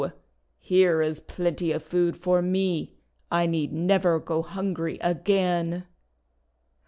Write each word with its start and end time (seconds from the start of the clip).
Here 0.57 1.03
is 1.03 1.19
plenty 1.19 1.71
of 1.71 1.83
food 1.83 2.17
for 2.17 2.41
me! 2.41 2.95
I 3.29 3.45
need 3.45 3.71
never 3.71 4.17
go 4.19 4.41
hungry 4.41 4.97
again!' 4.99 5.85